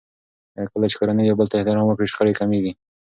کله 0.71 0.85
چې 0.91 0.95
کورنۍ 0.99 1.23
يو 1.25 1.37
بل 1.39 1.47
ته 1.49 1.55
احترام 1.57 1.85
وکړي، 1.87 2.11
شخړې 2.11 2.37
کمېږي. 2.39 2.71